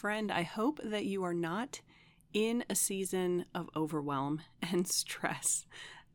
[0.00, 1.82] Friend, I hope that you are not
[2.32, 5.66] in a season of overwhelm and stress.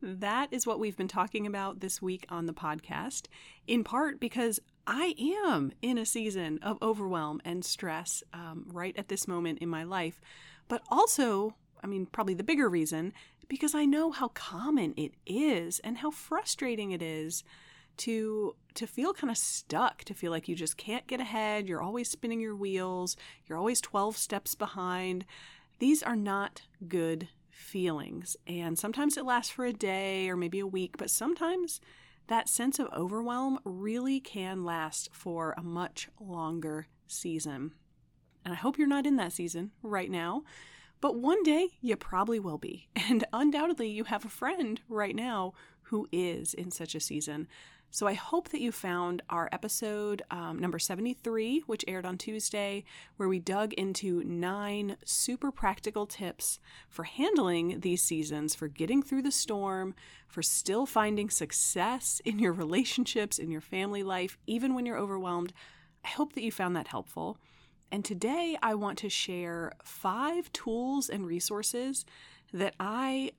[0.02, 3.28] That is what we've been talking about this week on the podcast,
[3.68, 4.58] in part because
[4.88, 9.68] I am in a season of overwhelm and stress um, right at this moment in
[9.68, 10.20] my life.
[10.66, 13.12] But also, I mean, probably the bigger reason,
[13.46, 17.44] because I know how common it is and how frustrating it is
[17.98, 21.82] to to feel kind of stuck, to feel like you just can't get ahead, you're
[21.82, 25.24] always spinning your wheels, you're always 12 steps behind.
[25.78, 28.36] These are not good feelings.
[28.46, 31.80] And sometimes it lasts for a day or maybe a week, but sometimes
[32.28, 37.72] that sense of overwhelm really can last for a much longer season.
[38.44, 40.42] And I hope you're not in that season right now,
[41.00, 42.88] but one day you probably will be.
[43.08, 45.52] And undoubtedly, you have a friend right now
[45.82, 47.46] who is in such a season.
[47.90, 52.84] So I hope that you found our episode um, number 73, which aired on Tuesday,
[53.16, 59.22] where we dug into nine super practical tips for handling these seasons, for getting through
[59.22, 59.94] the storm,
[60.28, 65.52] for still finding success in your relationships, in your family life, even when you're overwhelmed.
[66.04, 67.38] I hope that you found that helpful.
[67.90, 72.04] And today I want to share five tools and resources
[72.52, 73.30] that I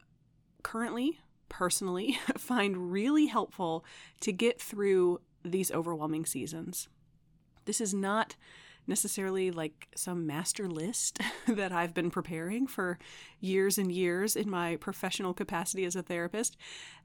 [0.63, 3.85] currently personally find really helpful
[4.21, 6.87] to get through these overwhelming seasons.
[7.65, 8.35] This is not
[8.87, 12.97] necessarily like some master list that I've been preparing for
[13.39, 16.57] years and years in my professional capacity as a therapist.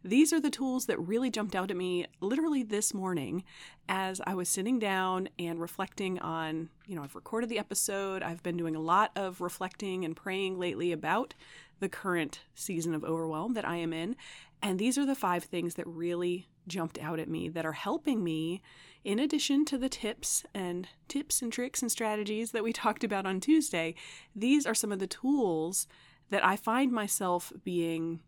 [0.05, 3.45] These are the tools that really jumped out at me literally this morning
[3.89, 8.23] as I was sitting down and reflecting on, you know, I've recorded the episode.
[8.23, 11.34] I've been doing a lot of reflecting and praying lately about
[11.80, 14.17] the current season of overwhelm that I am in.
[14.62, 18.23] And these are the five things that really jumped out at me that are helping
[18.23, 18.62] me
[19.05, 23.27] in addition to the tips and tips and tricks and strategies that we talked about
[23.27, 23.95] on Tuesday.
[24.35, 25.86] These are some of the tools
[26.30, 28.20] that I find myself being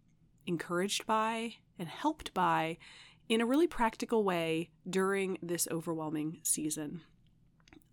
[0.47, 2.77] encouraged by and helped by
[3.29, 7.01] in a really practical way during this overwhelming season.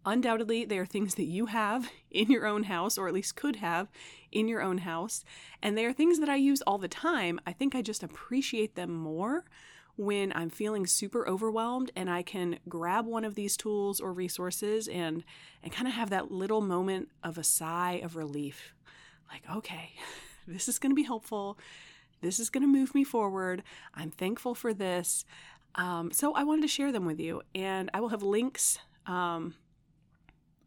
[0.05, 3.57] Undoubtedly, they are things that you have in your own house, or at least could
[3.57, 3.89] have
[4.31, 5.23] in your own house.
[5.61, 7.39] And they are things that I use all the time.
[7.45, 9.45] I think I just appreciate them more
[9.95, 14.87] when I'm feeling super overwhelmed and I can grab one of these tools or resources
[14.87, 15.23] and
[15.63, 18.73] and kind of have that little moment of a sigh of relief.
[19.31, 19.91] Like, okay,
[20.47, 21.57] this is going to be helpful.
[22.21, 23.63] This is going to move me forward.
[23.95, 25.25] I'm thankful for this.
[25.75, 29.55] Um, so I wanted to share them with you, and I will have links um,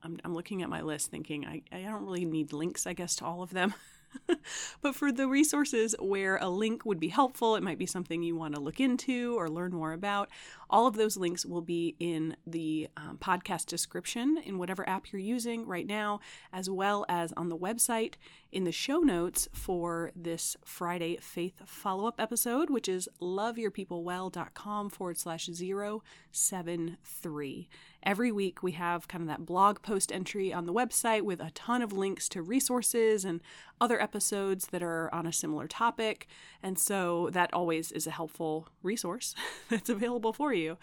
[0.02, 3.16] I'm, I'm looking at my list thinking I, I don't really need links, I guess,
[3.16, 3.74] to all of them.
[4.82, 8.36] but for the resources where a link would be helpful, it might be something you
[8.36, 10.28] want to look into or learn more about.
[10.70, 15.20] All of those links will be in the um, podcast description in whatever app you're
[15.20, 16.20] using right now,
[16.52, 18.14] as well as on the website
[18.50, 25.18] in the show notes for this Friday faith follow up episode, which is loveyourpeoplewell.com forward
[25.18, 27.68] slash 073.
[28.04, 31.50] Every week we have kind of that blog post entry on the website with a
[31.52, 33.40] ton of links to resources and
[33.80, 36.26] other episodes that are on a similar topic.
[36.62, 39.34] And so that always is a helpful resource
[39.70, 40.76] that's available for you.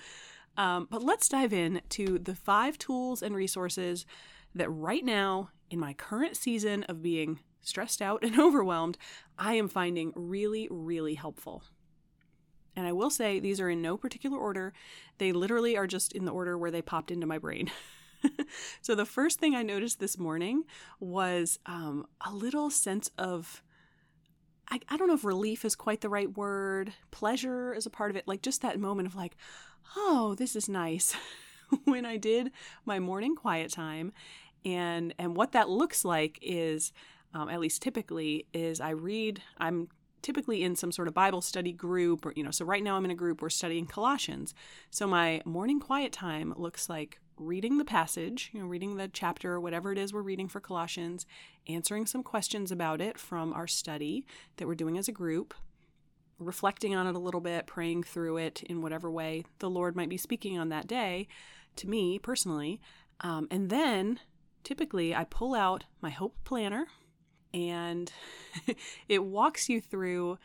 [0.58, 4.06] Um, but let's dive in to the five tools and resources
[4.56, 8.98] that right now, in my current season of being stressed out and overwhelmed,
[9.38, 11.64] I am finding really, really helpful.
[12.76, 14.74] And I will say these are in no particular order.
[15.18, 17.70] They literally are just in the order where they popped into my brain.
[18.82, 20.64] so the first thing I noticed this morning
[21.00, 23.62] was um, a little sense of.
[24.70, 26.94] I, I don't know if relief is quite the right word.
[27.12, 28.26] Pleasure is a part of it.
[28.26, 29.36] Like just that moment of like,
[29.98, 31.14] oh, this is nice.
[31.84, 32.52] when I did
[32.86, 34.14] my morning quiet time,
[34.64, 36.94] and and what that looks like is,
[37.34, 39.42] um, at least typically, is I read.
[39.58, 39.90] I'm
[40.22, 42.52] typically in some sort of Bible study group, or you know.
[42.52, 43.42] So right now I'm in a group.
[43.42, 44.54] We're studying Colossians.
[44.90, 49.54] So my morning quiet time looks like reading the passage, you know, reading the chapter
[49.54, 51.26] or whatever it is we're reading for Colossians,
[51.68, 54.26] answering some questions about it from our study
[54.58, 55.54] that we're doing as a group,
[56.38, 60.10] reflecting on it a little bit, praying through it in whatever way the Lord might
[60.10, 61.28] be speaking on that day
[61.78, 62.80] to me personally,
[63.22, 64.20] um, and then
[64.64, 66.88] typically I pull out my Hope Planner
[67.54, 68.12] and
[69.08, 70.38] it walks you through.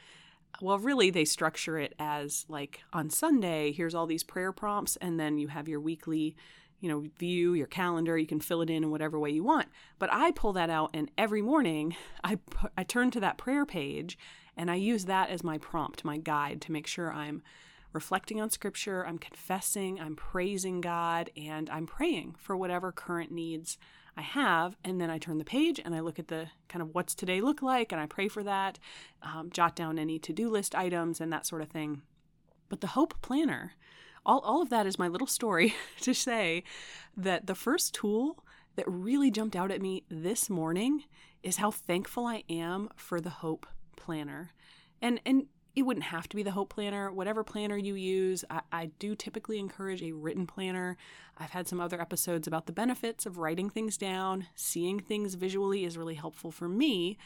[0.60, 5.20] Well, really, they structure it as like on Sunday, here's all these prayer prompts, and
[5.20, 6.34] then you have your weekly,
[6.80, 8.16] you know, view, your calendar.
[8.16, 9.68] You can fill it in in whatever way you want.
[9.98, 11.94] But I pull that out, and every morning
[12.24, 12.38] I,
[12.76, 14.18] I turn to that prayer page
[14.56, 17.42] and I use that as my prompt, my guide to make sure I'm
[17.92, 23.78] reflecting on scripture, I'm confessing, I'm praising God, and I'm praying for whatever current needs
[24.16, 24.76] I have.
[24.84, 27.40] And then I turn the page and I look at the kind of what's today
[27.40, 28.78] look like, and I pray for that,
[29.22, 32.02] um, jot down any to do list items and that sort of thing.
[32.68, 33.74] But the Hope Planner,
[34.24, 36.64] all, all of that is my little story to say
[37.16, 38.42] that the first tool
[38.76, 41.04] that really jumped out at me this morning
[41.42, 43.66] is how thankful I am for the Hope
[43.96, 44.52] planner.
[45.00, 48.46] And and it wouldn't have to be the Hope Planner, whatever planner you use.
[48.48, 50.96] I, I, do typically encourage a written planner.
[51.36, 54.46] I've had some other episodes about the benefits of writing things down.
[54.54, 57.18] Seeing things visually is really helpful for me.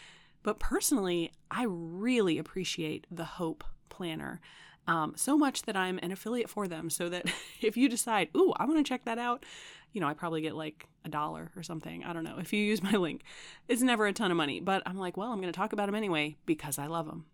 [0.43, 4.41] But personally, I really appreciate the Hope Planner.
[4.89, 6.91] Um, so much that I'm an affiliate for them.
[6.91, 7.27] So that
[7.61, 9.45] if you decide, ooh, I want to check that out,
[9.93, 12.03] you know, I probably get like a dollar or something.
[12.03, 12.39] I don't know.
[12.41, 13.23] If you use my link,
[13.69, 15.87] it's never a ton of money, but I'm like, well, I'm going to talk about
[15.87, 17.27] them anyway because I love them.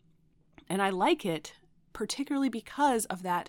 [0.68, 1.54] And I like it
[1.92, 3.48] particularly because of that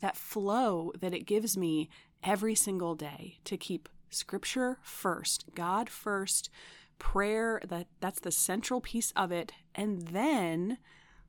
[0.00, 1.88] that flow that it gives me
[2.22, 6.50] every single day to keep scripture first, God first,
[6.98, 10.76] prayer that that's the central piece of it, and then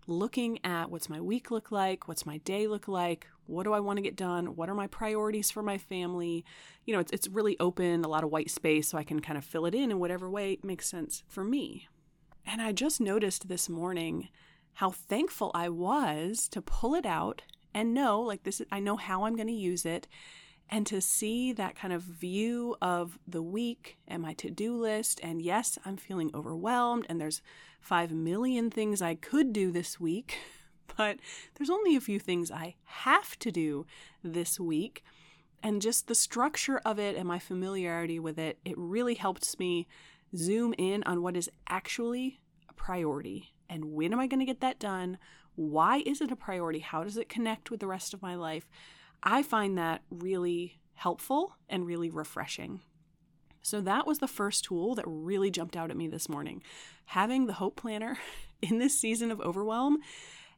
[0.07, 3.79] looking at what's my week look like, what's my day look like, what do I
[3.79, 6.45] want to get done, what are my priorities for my family.
[6.85, 9.37] You know, it's, it's really open, a lot of white space, so I can kind
[9.37, 11.87] of fill it in in whatever way makes sense for me.
[12.45, 14.29] And I just noticed this morning
[14.77, 17.41] how thankful I was to pull it out
[17.73, 20.07] and know, like, this, I know how I'm going to use it
[20.69, 25.19] and to see that kind of view of the week and my to do list.
[25.23, 27.41] And yes, I'm feeling overwhelmed, and there's
[27.81, 30.37] five million things I could do this week,
[30.95, 31.17] but
[31.55, 33.87] there's only a few things I have to do
[34.23, 35.03] this week.
[35.63, 39.87] And just the structure of it and my familiarity with it, it really helps me
[40.35, 44.61] zoom in on what is actually a priority and when am I going to get
[44.61, 45.17] that done?
[45.55, 46.79] Why is it a priority?
[46.79, 48.67] How does it connect with the rest of my life?
[49.23, 52.81] I find that really helpful and really refreshing.
[53.61, 56.63] So that was the first tool that really jumped out at me this morning.
[57.05, 58.17] Having the Hope Planner
[58.61, 59.97] in this season of overwhelm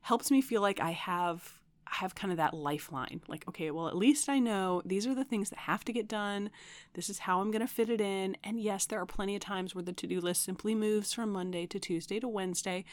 [0.02, 1.59] helps me feel like I have
[1.92, 3.22] have kind of that lifeline.
[3.28, 6.08] Like, okay, well, at least I know these are the things that have to get
[6.08, 6.50] done.
[6.94, 8.38] This is how I'm going to fit it in.
[8.44, 11.66] And yes, there are plenty of times where the to-do list simply moves from Monday
[11.68, 12.86] to Tuesday to Wednesday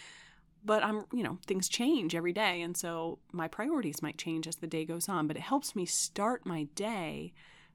[0.66, 2.60] but I'm, you know, things change every day.
[2.60, 5.86] And so my priorities might change as the day goes on, but it helps me
[5.86, 7.32] start my day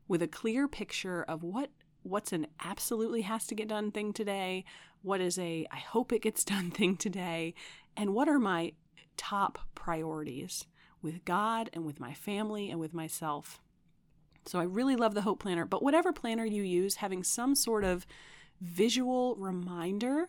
[0.09, 1.69] with a clear picture of what
[2.03, 4.65] what's an absolutely has to get done thing today,
[5.03, 7.53] what is a I hope it gets done thing today,
[7.95, 8.73] and what are my
[9.15, 10.65] top priorities
[11.01, 13.62] with God and with my family and with myself.
[14.45, 17.83] So I really love the Hope Planner, but whatever planner you use, having some sort
[17.83, 18.06] of
[18.59, 20.27] visual reminder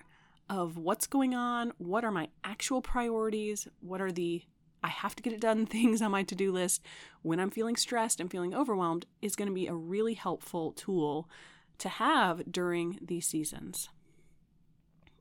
[0.49, 4.43] of what's going on, what are my actual priorities, what are the
[4.85, 6.83] I have to get it done things on my to do list
[7.23, 11.29] when I'm feeling stressed and feeling overwhelmed is going to be a really helpful tool
[11.79, 13.89] to have during these seasons.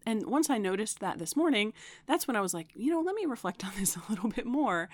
[0.05, 1.73] And once I noticed that this morning,
[2.07, 4.45] that's when I was like, you know, let me reflect on this a little bit
[4.45, 4.89] more.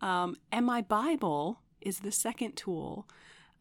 [0.00, 3.06] Um, and my Bible is the second tool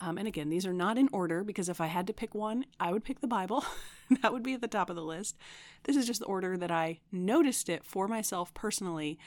[0.01, 2.65] um, and again, these are not in order because if I had to pick one,
[2.79, 3.65] I would pick the Bible.
[4.21, 5.37] that would be at the top of the list.
[5.83, 9.19] This is just the order that I noticed it for myself personally.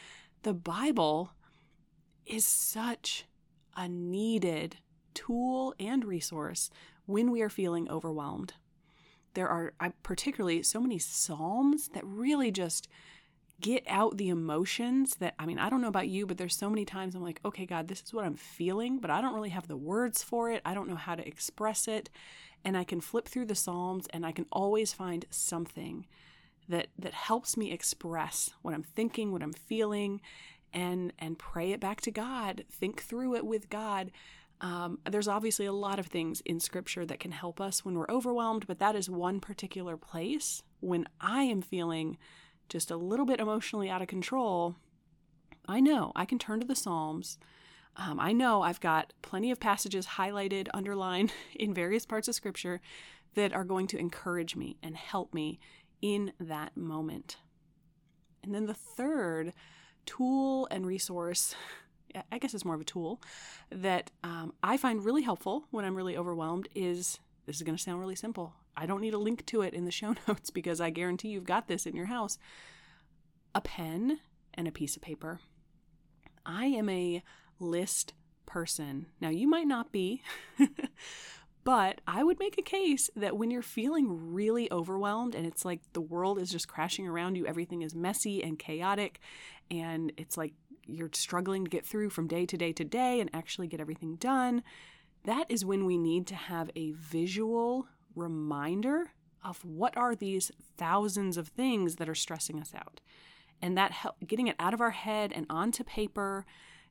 [0.42, 1.32] The Bible
[2.24, 3.26] is such
[3.76, 4.76] a needed
[5.12, 6.70] tool and resource
[7.04, 8.54] when we are feeling overwhelmed.
[9.34, 9.72] There are
[10.02, 12.88] particularly so many Psalms that really just
[13.60, 16.68] get out the emotions that I mean, I don't know about you, but there's so
[16.68, 19.50] many times I'm like, okay, God, this is what I'm feeling, but I don't really
[19.50, 20.60] have the words for it.
[20.64, 22.10] I don't know how to express it.
[22.64, 26.06] And I can flip through the Psalms and I can always find something
[26.68, 30.20] that that helps me express what I'm thinking, what I'm feeling,
[30.72, 32.64] and and pray it back to God.
[32.70, 34.10] Think through it with God.
[34.62, 38.08] Um, there's obviously a lot of things in Scripture that can help us when we're
[38.08, 42.16] overwhelmed, but that is one particular place when I am feeling
[42.68, 44.76] just a little bit emotionally out of control,
[45.68, 47.38] I know I can turn to the Psalms.
[47.96, 52.80] Um, I know I've got plenty of passages highlighted, underlined in various parts of Scripture
[53.34, 55.58] that are going to encourage me and help me
[56.00, 57.36] in that moment.
[58.42, 59.52] And then the third
[60.04, 61.54] tool and resource,
[62.30, 63.20] I guess it's more of a tool,
[63.70, 67.82] that um, I find really helpful when I'm really overwhelmed is this is going to
[67.82, 70.80] sound really simple I don't need a link to it in the show notes because
[70.80, 72.38] I guarantee you've got this in your house.
[73.54, 74.20] A pen
[74.54, 75.40] and a piece of paper.
[76.44, 77.22] I am a
[77.60, 78.14] list
[78.46, 79.06] person.
[79.20, 80.22] Now, you might not be,
[81.64, 85.80] but I would make a case that when you're feeling really overwhelmed and it's like
[85.92, 89.20] the world is just crashing around you, everything is messy and chaotic,
[89.70, 90.54] and it's like
[90.94, 94.16] you're struggling to get through from day to day to day and actually get everything
[94.16, 94.62] done,
[95.24, 99.12] that is when we need to have a visual reminder
[99.44, 103.00] of what are these thousands of things that are stressing us out.
[103.60, 106.44] And that help, getting it out of our head and onto paper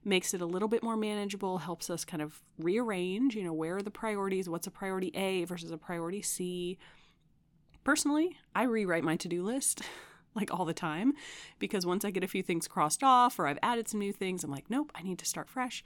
[0.03, 3.77] makes it a little bit more manageable, helps us kind of rearrange, you know, where
[3.77, 6.77] are the priorities, what's a priority A versus a priority C.
[7.83, 9.81] Personally, I rewrite my to-do list
[10.35, 11.13] like all the time
[11.59, 14.43] because once I get a few things crossed off or I've added some new things,
[14.43, 15.83] I'm like, nope, I need to start fresh.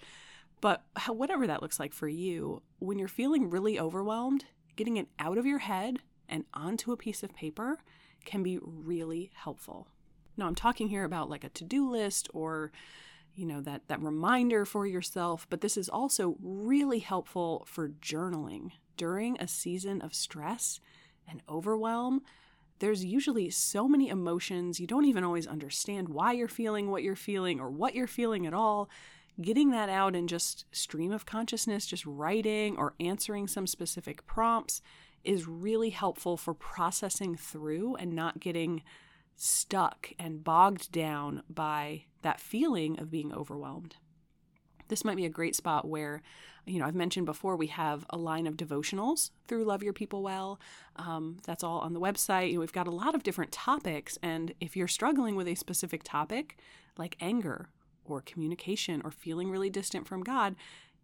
[0.62, 5.38] But whatever that looks like for you, when you're feeling really overwhelmed, getting it out
[5.38, 7.80] of your head and onto a piece of paper
[8.24, 9.88] can be really helpful.
[10.38, 12.72] Now, I'm talking here about like a to do list or
[13.36, 18.72] you know that that reminder for yourself but this is also really helpful for journaling
[18.96, 20.80] during a season of stress
[21.28, 22.22] and overwhelm
[22.80, 27.16] there's usually so many emotions you don't even always understand why you're feeling what you're
[27.16, 28.90] feeling or what you're feeling at all
[29.42, 34.82] getting that out in just stream of consciousness, just writing or answering some specific prompts
[35.24, 38.84] is really helpful for processing through and not getting
[39.36, 43.98] stuck and bogged down by that feeling of being overwhelmed.
[44.88, 46.22] This might be a great spot where,
[46.66, 50.22] you know, I've mentioned before we have a line of devotionals through Love Your People
[50.22, 50.60] Well.
[50.96, 52.50] Um, that's all on the website.
[52.50, 54.18] You know, we've got a lot of different topics.
[54.22, 56.58] And if you're struggling with a specific topic,
[56.98, 57.70] like anger
[58.06, 60.56] or communication or feeling really distant from God,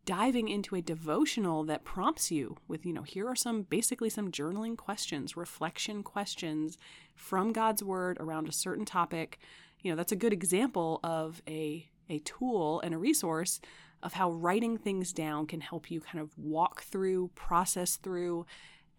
[0.05, 4.31] diving into a devotional that prompts you with, you know, here are some basically some
[4.31, 6.77] journaling questions, reflection questions
[7.15, 9.39] from God's word around a certain topic.
[9.81, 13.59] You know, that's a good example of a a tool and a resource
[14.03, 18.45] of how writing things down can help you kind of walk through, process through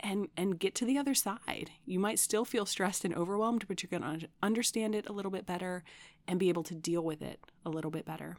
[0.01, 1.71] and and get to the other side.
[1.85, 5.31] You might still feel stressed and overwhelmed, but you're going to understand it a little
[5.31, 5.85] bit better
[6.27, 8.37] and be able to deal with it a little bit better.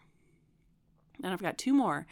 [1.23, 2.05] And I've got two more.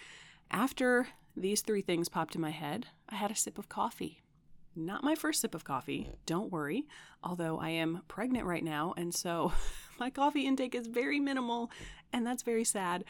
[0.49, 4.21] After these three things popped in my head, I had a sip of coffee.
[4.75, 6.87] Not my first sip of coffee, don't worry,
[7.23, 9.51] although I am pregnant right now, and so
[10.01, 11.69] my coffee intake is very minimal,
[12.11, 13.05] and that's very sad.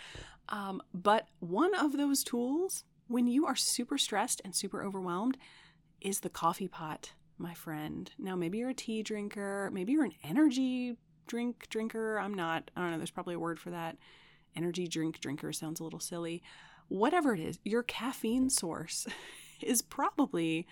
[0.50, 5.38] Um, but one of those tools, when you are super stressed and super overwhelmed,
[6.01, 8.12] is the coffee pot, my friend.
[8.19, 12.19] Now, maybe you're a tea drinker, maybe you're an energy drink drinker.
[12.19, 13.95] I'm not, I don't know, there's probably a word for that.
[14.53, 16.43] Energy drink drinker sounds a little silly.
[16.89, 19.07] Whatever it is, your caffeine source
[19.62, 20.67] is probably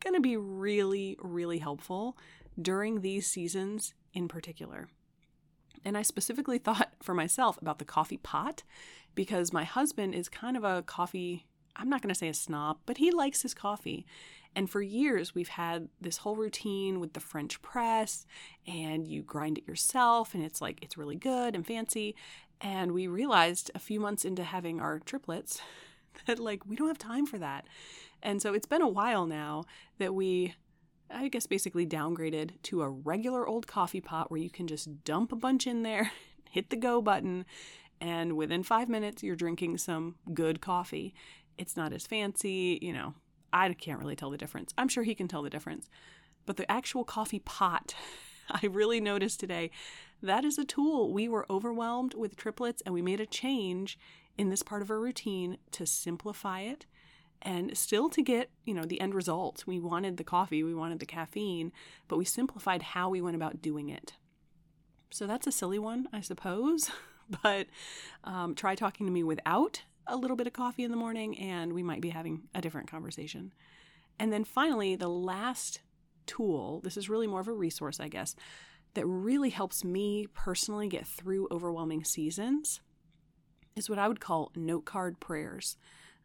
[0.00, 2.18] going to be really, really helpful
[2.60, 4.88] during these seasons in particular.
[5.84, 8.62] And I specifically thought for myself about the coffee pot
[9.14, 11.46] because my husband is kind of a coffee,
[11.76, 14.06] I'm not going to say a snob, but he likes his coffee.
[14.54, 18.26] And for years, we've had this whole routine with the French press,
[18.66, 22.16] and you grind it yourself, and it's like, it's really good and fancy.
[22.60, 25.60] And we realized a few months into having our triplets
[26.26, 27.66] that, like, we don't have time for that.
[28.22, 29.64] And so it's been a while now
[29.98, 30.54] that we,
[31.12, 35.32] I guess, basically downgraded to a regular old coffee pot where you can just dump
[35.32, 36.12] a bunch in there,
[36.50, 37.44] hit the go button,
[38.00, 41.14] and within five minutes, you're drinking some good coffee.
[41.58, 43.14] It's not as fancy, you know,
[43.52, 44.72] I can't really tell the difference.
[44.78, 45.88] I'm sure he can tell the difference.
[46.46, 47.94] But the actual coffee pot,
[48.50, 49.70] I really noticed today,
[50.22, 51.12] that is a tool.
[51.12, 53.98] We were overwhelmed with triplets and we made a change
[54.38, 56.86] in this part of our routine to simplify it
[57.42, 59.64] and still to get, you know, the end result.
[59.66, 61.72] We wanted the coffee, we wanted the caffeine,
[62.08, 64.14] but we simplified how we went about doing it.
[65.10, 66.90] So that's a silly one, I suppose.
[67.42, 67.66] but
[68.24, 71.72] um, try talking to me without a little bit of coffee in the morning and
[71.72, 73.52] we might be having a different conversation.
[74.18, 75.80] And then finally, the last
[76.26, 78.34] tool, this is really more of a resource, I guess,
[78.94, 82.80] that really helps me personally get through overwhelming seasons
[83.76, 85.76] is what I would call note card prayers.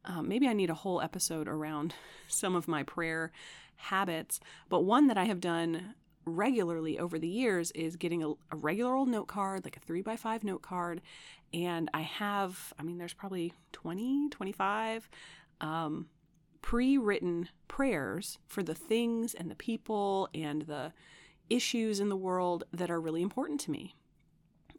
[0.06, 1.94] Um, maybe I need a whole episode around
[2.28, 3.32] some of my prayer
[3.78, 5.96] habits, but one that I have done
[6.26, 10.02] regularly over the years is getting a, a, regular old note card, like a three
[10.02, 11.02] by five note card.
[11.54, 15.10] And I have, I mean, there's probably 20, 25
[15.62, 16.08] um,
[16.62, 20.94] pre written prayers for the things and the people and the
[21.50, 23.96] issues in the world that are really important to me.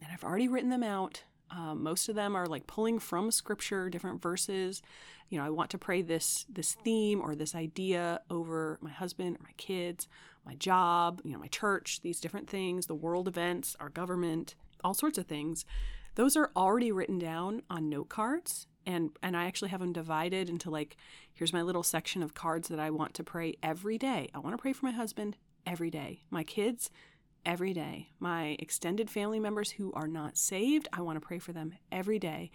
[0.02, 3.88] And I've already written them out Um, most of them are like pulling from scripture,
[3.88, 4.82] different verses.
[5.28, 9.36] You know, I want to pray this this theme or this idea over my husband
[9.36, 10.08] or my kids,
[10.44, 14.94] my job, you know, my church, these different things, the world events, our government, all
[14.94, 15.64] sorts of things.
[16.14, 20.48] Those are already written down on note cards and and I actually have them divided
[20.48, 20.96] into like
[21.34, 24.30] here's my little section of cards that I want to pray every day.
[24.34, 25.36] I want to pray for my husband
[25.66, 26.22] every day.
[26.30, 26.90] My kids
[27.46, 28.08] every day.
[28.18, 32.18] My extended family members who are not saved, I want to pray for them every
[32.18, 32.50] day.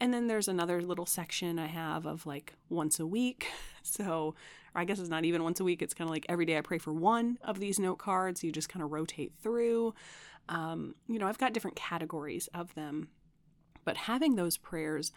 [0.00, 3.46] And then there's another little section I have of like once a week.
[3.86, 4.34] So,
[4.74, 5.82] I guess it's not even once a week.
[5.82, 8.42] It's kind of like every day I pray for one of these note cards.
[8.42, 9.92] You just kind of rotate through.
[10.48, 13.08] Um, you know, I've got different categories of them.
[13.84, 15.12] But having those prayers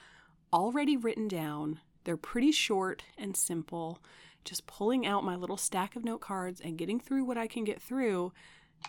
[0.52, 4.00] already written down, they're pretty short and simple.
[4.44, 7.64] Just pulling out my little stack of note cards and getting through what I can
[7.64, 8.34] get through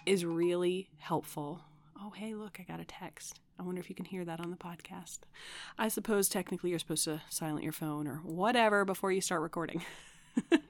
[0.07, 1.63] is really helpful.
[2.01, 3.41] Oh, hey, look, I got a text.
[3.59, 5.21] I wonder if you can hear that on the podcast.
[5.79, 9.85] I suppose technically you're supposed to silent your phone or whatever before you start recording.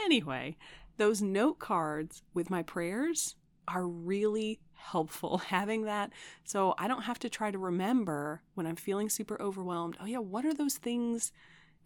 [0.00, 0.56] anyway,
[0.96, 3.34] those note cards with my prayers
[3.66, 6.12] are really helpful having that
[6.44, 9.96] so I don't have to try to remember when I'm feeling super overwhelmed.
[10.00, 11.32] Oh, yeah, what are those things?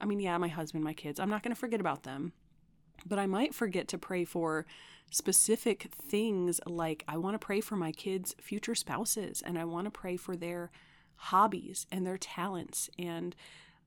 [0.00, 2.32] I mean, yeah, my husband, my kids, I'm not going to forget about them,
[3.06, 4.66] but I might forget to pray for
[5.10, 9.86] specific things like I want to pray for my kids' future spouses and I want
[9.86, 10.70] to pray for their
[11.16, 13.34] hobbies and their talents and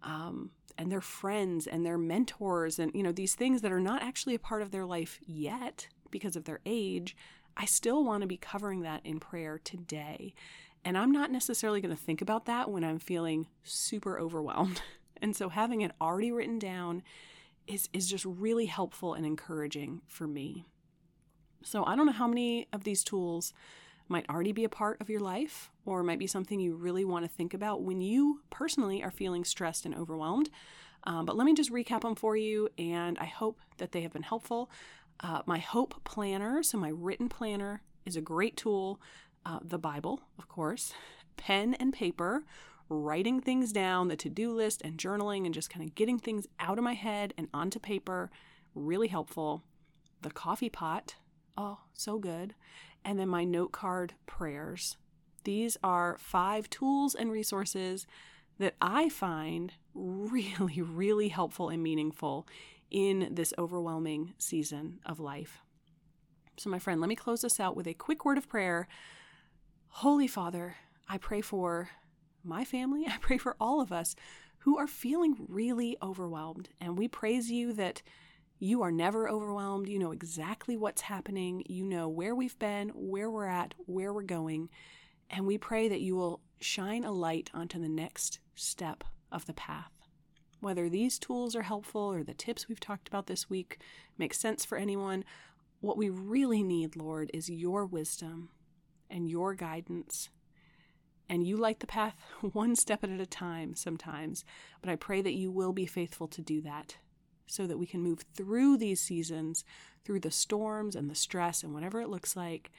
[0.04, 4.02] um, and their friends and their mentors and you know these things that are not
[4.02, 7.16] actually a part of their life yet because of their age
[7.56, 10.34] I still want to be covering that in prayer today.
[10.84, 14.82] And I'm not necessarily going to think about that when I'm feeling super overwhelmed.
[15.24, 17.04] And so having it already written down
[17.68, 20.66] is, is just really helpful and encouraging for me.
[21.64, 23.54] So I don't know how many of these tools
[24.08, 27.24] might already be a part of your life or might be something you really want
[27.24, 30.50] to think about when you personally are feeling stressed and overwhelmed.
[31.06, 34.14] Um, but let me just recap them for you, and I hope that they have
[34.14, 34.70] been helpful.
[35.20, 39.00] Uh, my Hope Planner, so my written planner, is a great tool.
[39.46, 40.94] Uh, the Bible, of course,
[41.38, 42.44] pen and paper,
[42.92, 46.46] writing things down, the to do list, and journaling, and just kind of getting things
[46.60, 48.30] out of my head and onto paper,
[48.76, 49.64] really helpful.
[50.22, 51.16] The coffee pot,
[51.58, 52.54] oh, so good.
[53.06, 54.98] And then my note card prayers.
[55.46, 58.06] These are five tools and resources
[58.60, 62.46] that I find really, really helpful and meaningful
[62.92, 65.62] in this overwhelming season of life.
[66.58, 68.88] So, my friend, let me close this out with a quick word of prayer.
[69.88, 70.76] Holy Father,
[71.08, 71.90] I pray for
[72.44, 74.16] my family, I pray for all of us
[74.60, 76.70] who are feeling really overwhelmed.
[76.80, 78.02] And we praise you that
[78.60, 79.90] you are never overwhelmed.
[79.90, 81.64] You know exactly what's happening.
[81.68, 84.70] You know where we've been, where we're at, where we're going.
[85.32, 89.54] And we pray that you will shine a light onto the next step of the
[89.54, 89.92] path.
[90.60, 93.82] Whether these tools are helpful or the tips we've talked about this week
[94.20, 95.24] make sense for anyone,
[95.80, 98.50] what we really need, Lord, is your wisdom
[99.10, 100.30] and your guidance.
[101.32, 102.18] And you light the path
[102.52, 104.44] one step at a time sometimes,
[104.82, 106.98] but I pray that you will be faithful to do that
[107.48, 109.64] so that we can move through these seasons,
[110.04, 112.70] through the storms and the stress and whatever it looks like,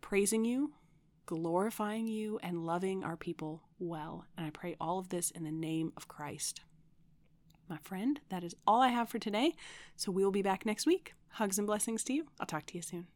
[0.00, 0.74] praising you,
[1.26, 4.24] glorifying you, and loving our people well.
[4.38, 6.60] And I pray all of this in the name of Christ.
[7.68, 9.54] My friend, that is all I have for today.
[9.96, 11.14] So we will be back next week.
[11.30, 12.26] Hugs and blessings to you.
[12.38, 13.08] I'll talk to you soon.